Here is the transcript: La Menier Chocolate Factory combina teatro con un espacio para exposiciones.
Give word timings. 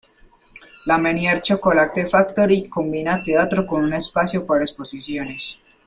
La 0.87 0.97
Menier 0.97 1.43
Chocolate 1.43 2.07
Factory 2.07 2.67
combina 2.67 3.21
teatro 3.23 3.67
con 3.67 3.83
un 3.83 3.93
espacio 3.93 4.47
para 4.47 4.63
exposiciones. 4.63 5.59